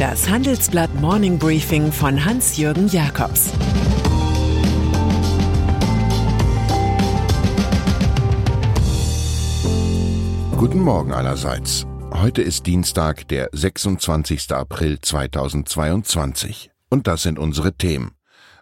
[0.00, 3.50] Das Handelsblatt Morning Briefing von Hans-Jürgen Jakobs
[10.56, 11.86] Guten Morgen allerseits.
[12.14, 14.52] Heute ist Dienstag, der 26.
[14.52, 16.70] April 2022.
[16.88, 18.12] Und das sind unsere Themen.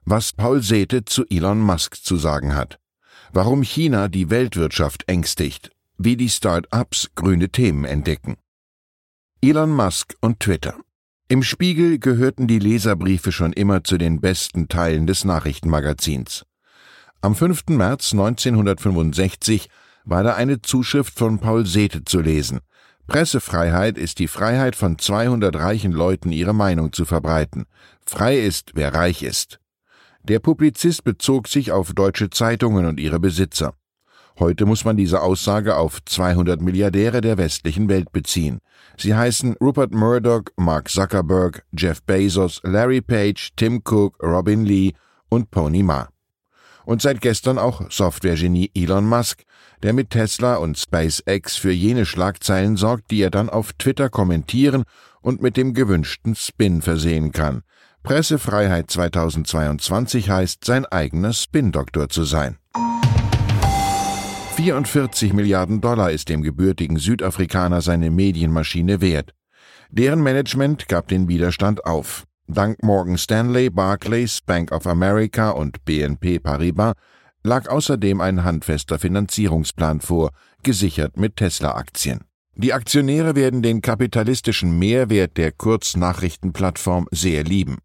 [0.05, 2.81] Was Paul Sethe zu Elon Musk zu sagen hat.
[3.33, 5.71] Warum China die Weltwirtschaft ängstigt.
[5.99, 8.39] Wie die Start-ups grüne Themen entdecken.
[9.41, 10.75] Elon Musk und Twitter.
[11.31, 16.47] Im Spiegel gehörten die Leserbriefe schon immer zu den besten Teilen des Nachrichtenmagazins.
[17.21, 17.65] Am 5.
[17.69, 19.69] März 1965
[20.07, 22.61] war da eine Zuschrift von Paul Sethe zu lesen.
[23.07, 27.67] Pressefreiheit ist die Freiheit von 200 reichen Leuten, ihre Meinung zu verbreiten.
[28.07, 29.61] Frei ist, wer reich ist.
[30.23, 33.75] Der Publizist bezog sich auf deutsche Zeitungen und ihre Besitzer.
[34.41, 38.61] Heute muss man diese Aussage auf 200 Milliardäre der westlichen Welt beziehen.
[38.97, 44.93] Sie heißen Rupert Murdoch, Mark Zuckerberg, Jeff Bezos, Larry Page, Tim Cook, Robin Lee
[45.29, 46.09] und Pony Ma.
[46.85, 49.43] Und seit gestern auch Softwaregenie Elon Musk,
[49.83, 54.85] der mit Tesla und SpaceX für jene Schlagzeilen sorgt, die er dann auf Twitter kommentieren
[55.21, 57.63] und mit dem gewünschten Spin versehen kann.
[58.05, 62.57] Pressefreiheit 2022 heißt, sein eigener Spin-Doktor zu sein.
[64.59, 69.33] 44 Milliarden Dollar ist dem gebürtigen Südafrikaner seine Medienmaschine wert.
[69.89, 72.25] Deren Management gab den Widerstand auf.
[72.49, 76.95] Dank Morgan Stanley, Barclays, Bank of America und BNP Paribas
[77.45, 80.33] lag außerdem ein handfester Finanzierungsplan vor,
[80.65, 82.23] gesichert mit Tesla-Aktien.
[82.57, 87.79] Die Aktionäre werden den kapitalistischen Mehrwert der Kurznachrichtenplattform sehr lieben.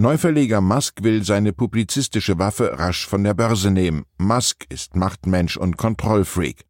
[0.00, 4.04] Neuverleger Musk will seine publizistische Waffe rasch von der Börse nehmen.
[4.16, 6.62] Musk ist Machtmensch und Kontrollfreak.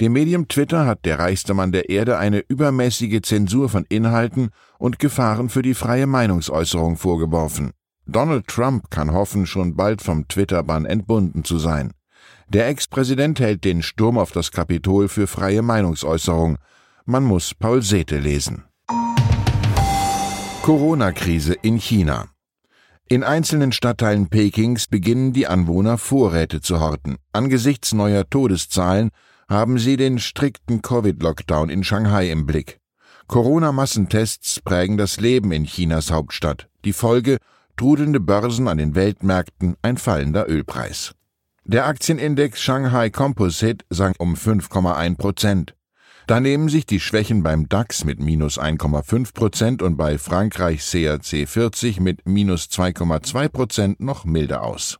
[0.00, 5.00] Dem Medium Twitter hat der reichste Mann der Erde eine übermäßige Zensur von Inhalten und
[5.00, 7.72] Gefahren für die freie Meinungsäußerung vorgeworfen.
[8.06, 11.90] Donald Trump kann hoffen, schon bald vom Twitter-Bann entbunden zu sein.
[12.48, 16.58] Der Ex-Präsident hält den Sturm auf das Kapitol für freie Meinungsäußerung.
[17.06, 18.62] Man muss Paul Sethe lesen.
[20.62, 22.28] Corona-Krise in China.
[23.10, 27.16] In einzelnen Stadtteilen Pekings beginnen die Anwohner Vorräte zu horten.
[27.32, 29.12] Angesichts neuer Todeszahlen
[29.48, 32.80] haben sie den strikten Covid-Lockdown in Shanghai im Blick.
[33.26, 36.68] Corona-Massentests prägen das Leben in Chinas Hauptstadt.
[36.84, 37.38] Die Folge
[37.78, 41.12] trudelnde Börsen an den Weltmärkten, ein fallender Ölpreis.
[41.64, 45.74] Der Aktienindex Shanghai Composite sank um 5,1 Prozent.
[46.28, 51.48] Da nehmen sich die Schwächen beim DAX mit minus 1,5 Prozent und bei Frankreich CAC
[51.48, 54.98] 40 mit minus 2,2 Prozent noch milder aus.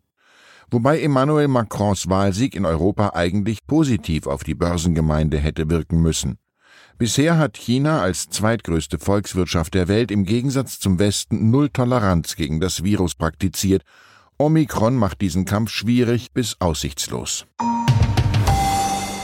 [0.71, 6.39] Wobei Emmanuel Macrons Wahlsieg in Europa eigentlich positiv auf die Börsengemeinde hätte wirken müssen.
[6.97, 12.59] Bisher hat China als zweitgrößte Volkswirtschaft der Welt im Gegensatz zum Westen null Toleranz gegen
[12.59, 13.83] das Virus praktiziert.
[14.39, 17.45] Omikron macht diesen Kampf schwierig bis aussichtslos.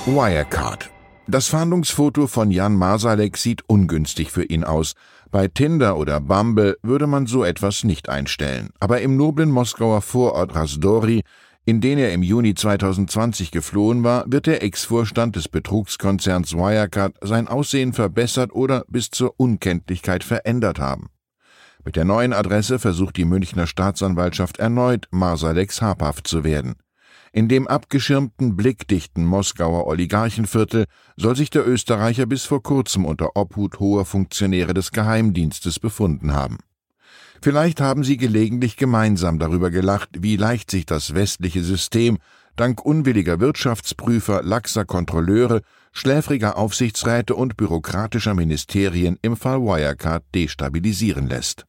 [0.04, 0.90] Wirecard
[1.26, 4.94] das Fahndungsfoto von Jan Masalek sieht ungünstig für ihn aus.
[5.30, 8.70] Bei Tinder oder Bumble würde man so etwas nicht einstellen.
[8.78, 11.22] Aber im noblen Moskauer Vorort Rasdori,
[11.64, 17.48] in den er im Juni 2020 geflohen war, wird der Ex-Vorstand des Betrugskonzerns Wirecard sein
[17.48, 21.08] Aussehen verbessert oder bis zur Unkenntlichkeit verändert haben.
[21.84, 26.76] Mit der neuen Adresse versucht die Münchner Staatsanwaltschaft erneut, Masaleks habhaft zu werden.
[27.34, 30.84] In dem abgeschirmten, blickdichten Moskauer Oligarchenviertel
[31.16, 36.58] soll sich der Österreicher bis vor kurzem unter Obhut hoher Funktionäre des Geheimdienstes befunden haben.
[37.42, 42.18] Vielleicht haben sie gelegentlich gemeinsam darüber gelacht, wie leicht sich das westliche System
[42.54, 51.66] dank unwilliger Wirtschaftsprüfer, laxer Kontrolleure, schläfriger Aufsichtsräte und bürokratischer Ministerien im Fall Wirecard destabilisieren lässt.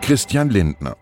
[0.00, 0.96] Christian Lindner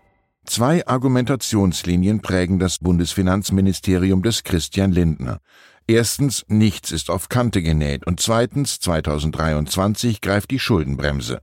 [0.45, 5.39] Zwei Argumentationslinien prägen das Bundesfinanzministerium des Christian Lindner.
[5.87, 11.41] Erstens, nichts ist auf Kante genäht und zweitens, 2023 greift die Schuldenbremse.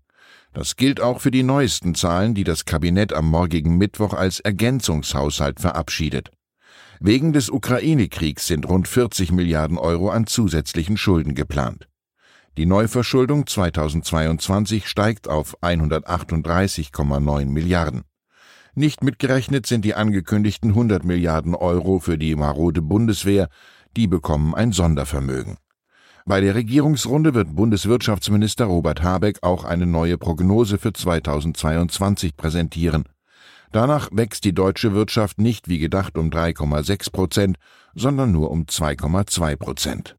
[0.52, 5.60] Das gilt auch für die neuesten Zahlen, die das Kabinett am morgigen Mittwoch als Ergänzungshaushalt
[5.60, 6.30] verabschiedet.
[7.00, 11.88] Wegen des Ukraine-Kriegs sind rund 40 Milliarden Euro an zusätzlichen Schulden geplant.
[12.58, 18.02] Die Neuverschuldung 2022 steigt auf 138,9 Milliarden.
[18.80, 23.50] Nicht mitgerechnet sind die angekündigten 100 Milliarden Euro für die marode Bundeswehr,
[23.94, 25.58] die bekommen ein Sondervermögen.
[26.24, 33.04] Bei der Regierungsrunde wird Bundeswirtschaftsminister Robert Habeck auch eine neue Prognose für 2022 präsentieren.
[33.70, 37.56] Danach wächst die deutsche Wirtschaft nicht wie gedacht um 3,6 Prozent,
[37.94, 40.16] sondern nur um 2,2 Prozent.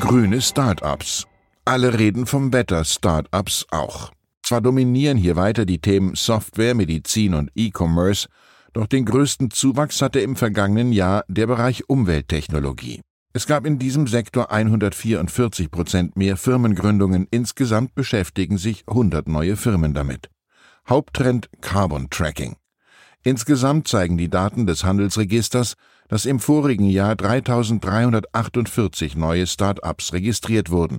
[0.00, 1.24] Grüne Start-ups
[1.64, 4.12] Alle reden vom Wetter, Startups auch.
[4.46, 8.28] Zwar dominieren hier weiter die Themen Software, Medizin und E-Commerce,
[8.74, 13.00] doch den größten Zuwachs hatte im vergangenen Jahr der Bereich Umwelttechnologie.
[13.32, 17.26] Es gab in diesem Sektor 144 Prozent mehr Firmengründungen.
[17.32, 20.30] Insgesamt beschäftigen sich 100 neue Firmen damit.
[20.88, 22.54] Haupttrend Carbon Tracking.
[23.24, 25.74] Insgesamt zeigen die Daten des Handelsregisters,
[26.06, 30.98] dass im vorigen Jahr 3348 neue Start-ups registriert wurden.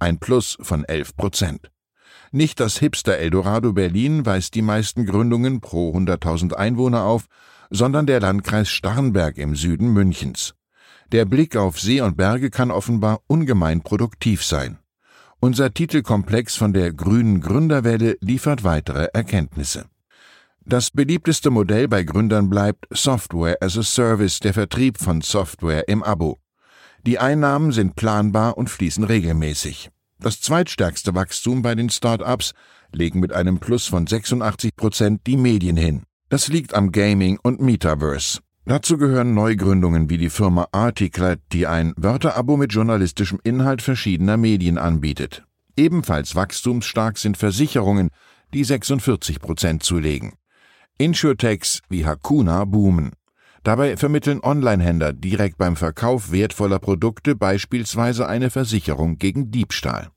[0.00, 1.70] Ein Plus von 11 Prozent.
[2.30, 7.26] Nicht das Hipster Eldorado Berlin weist die meisten Gründungen pro 100.000 Einwohner auf,
[7.70, 10.54] sondern der Landkreis Starnberg im Süden Münchens.
[11.10, 14.78] Der Blick auf See und Berge kann offenbar ungemein produktiv sein.
[15.40, 19.86] Unser Titelkomplex von der grünen Gründerwelle liefert weitere Erkenntnisse.
[20.66, 26.02] Das beliebteste Modell bei Gründern bleibt Software as a Service, der Vertrieb von Software im
[26.02, 26.38] Abo.
[27.06, 29.90] Die Einnahmen sind planbar und fließen regelmäßig.
[30.20, 32.52] Das zweitstärkste Wachstum bei den Start-ups
[32.92, 36.02] legen mit einem Plus von 86 Prozent die Medien hin.
[36.28, 38.40] Das liegt am Gaming und Metaverse.
[38.64, 44.76] Dazu gehören Neugründungen wie die Firma Articlet, die ein Wörterabo mit journalistischem Inhalt verschiedener Medien
[44.76, 45.44] anbietet.
[45.76, 48.10] Ebenfalls wachstumsstark sind Versicherungen,
[48.52, 50.34] die 46 Prozent zulegen.
[50.98, 53.12] Insurtechs wie Hakuna boomen.
[53.62, 60.08] Dabei vermitteln Onlinehändler direkt beim Verkauf wertvoller Produkte beispielsweise eine Versicherung gegen Diebstahl.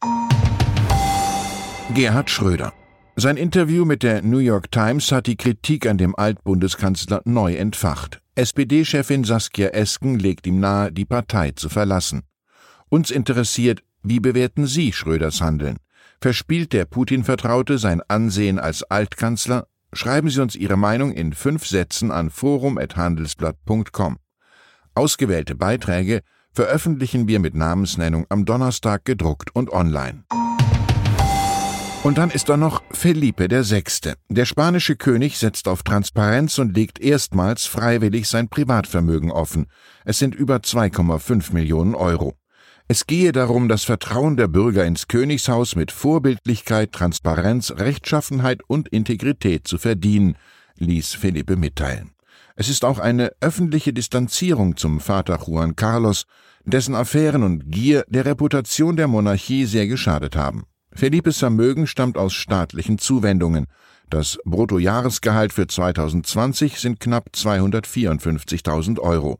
[1.93, 2.73] Gerhard Schröder
[3.17, 8.21] sein Interview mit der New York Times hat die Kritik an dem Altbundeskanzler neu entfacht.
[8.35, 12.23] SPD-Chefin Saskia Esken legt ihm nahe, die Partei zu verlassen.
[12.87, 15.77] Uns interessiert, wie bewerten Sie Schröders Handeln?
[16.21, 19.67] Verspielt der Putin-Vertraute sein Ansehen als Altkanzler?
[19.93, 24.17] Schreiben Sie uns Ihre Meinung in fünf Sätzen an forum.handelsblatt.com.
[24.95, 26.21] Ausgewählte Beiträge
[26.53, 30.23] veröffentlichen wir mit Namensnennung am Donnerstag gedruckt und online.
[32.03, 34.13] Und dann ist da noch Felipe VI.
[34.29, 39.67] Der spanische König setzt auf Transparenz und legt erstmals freiwillig sein Privatvermögen offen.
[40.03, 42.40] Es sind über 2,5 Millionen Euro.
[42.91, 49.65] Es gehe darum, das Vertrauen der Bürger ins Königshaus mit Vorbildlichkeit, Transparenz, Rechtschaffenheit und Integrität
[49.65, 50.35] zu verdienen,
[50.75, 52.11] ließ Felipe mitteilen.
[52.57, 56.25] Es ist auch eine öffentliche Distanzierung zum Vater Juan Carlos,
[56.65, 60.65] dessen Affären und Gier der Reputation der Monarchie sehr geschadet haben.
[60.91, 63.67] Felipes Vermögen stammt aus staatlichen Zuwendungen.
[64.09, 69.39] Das Bruttojahresgehalt für 2020 sind knapp 254.000 Euro.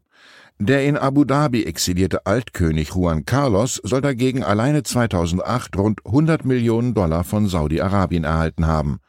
[0.60, 6.94] Der in Abu Dhabi exilierte Altkönig Juan Carlos soll dagegen alleine 2008 rund 100 Millionen
[6.94, 9.00] Dollar von Saudi-Arabien erhalten haben.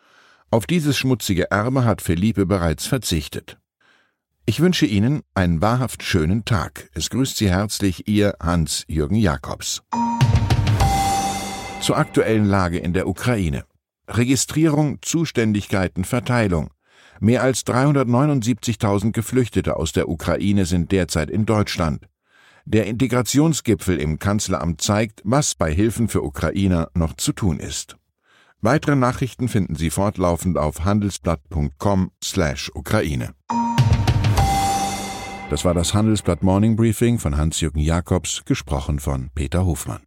[0.51, 3.59] Auf dieses schmutzige Erbe hat Felipe bereits verzichtet.
[4.45, 6.91] Ich wünsche Ihnen einen wahrhaft schönen Tag.
[6.95, 9.83] Es grüßt Sie herzlich Ihr Hans-Jürgen Jakobs.
[11.81, 13.65] Zur aktuellen Lage in der Ukraine.
[14.09, 16.71] Registrierung, Zuständigkeiten, Verteilung.
[17.21, 22.09] Mehr als 379.000 Geflüchtete aus der Ukraine sind derzeit in Deutschland.
[22.65, 27.97] Der Integrationsgipfel im Kanzleramt zeigt, was bei Hilfen für Ukrainer noch zu tun ist.
[28.61, 33.35] Weitere Nachrichten finden Sie fortlaufend auf handelsblatt.com/Ukraine.
[35.51, 40.03] Das war das Handelsblatt Morning Briefing von Hans-Jürgen Jakobs, gesprochen von Peter Hofmann.